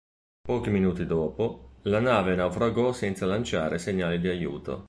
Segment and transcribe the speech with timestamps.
[0.41, 4.79] Pochi minuti dopo, la nave naufragò senza lanciare segnali di aiuto.